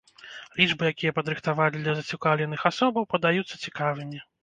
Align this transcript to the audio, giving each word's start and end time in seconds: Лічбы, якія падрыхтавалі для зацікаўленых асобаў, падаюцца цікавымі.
Лічбы, 0.59 0.83
якія 0.93 1.11
падрыхтавалі 1.19 1.77
для 1.85 1.95
зацікаўленых 2.01 2.67
асобаў, 2.73 3.09
падаюцца 3.17 3.65
цікавымі. 3.65 4.29